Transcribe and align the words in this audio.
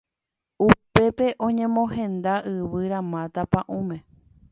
Upépe 0.67 1.27
oñemohenda 1.47 2.33
yvyramáta 2.53 3.41
pa'ũme 3.51 3.97